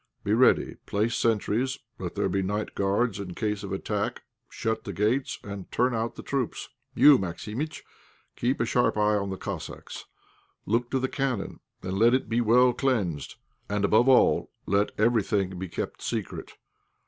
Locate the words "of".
3.63-3.71